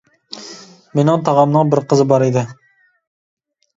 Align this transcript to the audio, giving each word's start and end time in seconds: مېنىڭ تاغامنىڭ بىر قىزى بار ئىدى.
مېنىڭ 0.99 1.21
تاغامنىڭ 1.29 1.69
بىر 1.75 1.83
قىزى 1.93 2.09
بار 2.13 2.29
ئىدى. 2.29 2.47